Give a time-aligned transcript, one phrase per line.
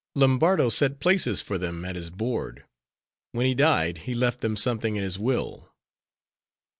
[0.15, 2.63] Lombardo set places for them at his board;
[3.33, 5.71] when he died, he left them something in his will.